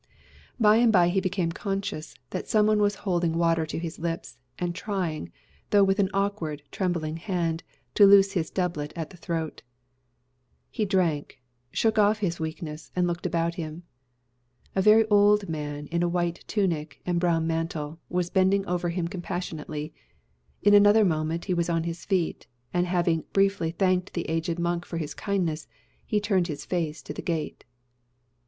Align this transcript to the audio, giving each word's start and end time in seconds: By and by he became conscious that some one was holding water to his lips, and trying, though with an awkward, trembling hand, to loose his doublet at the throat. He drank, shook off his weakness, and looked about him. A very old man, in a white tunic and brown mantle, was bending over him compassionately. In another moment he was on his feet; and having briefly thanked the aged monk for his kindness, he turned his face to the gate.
By 0.59 0.77
and 0.77 0.91
by 0.91 1.09
he 1.09 1.21
became 1.21 1.51
conscious 1.51 2.15
that 2.31 2.47
some 2.47 2.65
one 2.65 2.79
was 2.81 2.95
holding 3.05 3.37
water 3.37 3.67
to 3.67 3.77
his 3.77 3.99
lips, 3.99 4.39
and 4.57 4.73
trying, 4.73 5.31
though 5.69 5.83
with 5.83 5.99
an 5.99 6.09
awkward, 6.11 6.63
trembling 6.71 7.17
hand, 7.17 7.61
to 7.93 8.07
loose 8.07 8.31
his 8.31 8.49
doublet 8.49 8.93
at 8.95 9.11
the 9.11 9.17
throat. 9.17 9.61
He 10.71 10.85
drank, 10.85 11.39
shook 11.69 11.99
off 11.99 12.17
his 12.17 12.39
weakness, 12.39 12.91
and 12.95 13.05
looked 13.05 13.27
about 13.27 13.53
him. 13.61 13.83
A 14.75 14.81
very 14.81 15.05
old 15.09 15.47
man, 15.47 15.85
in 15.91 16.01
a 16.01 16.09
white 16.09 16.43
tunic 16.47 16.99
and 17.05 17.19
brown 17.19 17.45
mantle, 17.45 17.99
was 18.09 18.31
bending 18.31 18.65
over 18.65 18.89
him 18.89 19.07
compassionately. 19.07 19.93
In 20.63 20.73
another 20.73 21.05
moment 21.05 21.45
he 21.45 21.53
was 21.53 21.69
on 21.69 21.83
his 21.83 22.05
feet; 22.05 22.47
and 22.73 22.87
having 22.87 23.25
briefly 23.33 23.69
thanked 23.69 24.15
the 24.15 24.27
aged 24.27 24.57
monk 24.57 24.83
for 24.83 24.97
his 24.97 25.13
kindness, 25.13 25.67
he 26.03 26.19
turned 26.19 26.47
his 26.47 26.65
face 26.65 27.03
to 27.03 27.13
the 27.13 27.21
gate. 27.21 27.65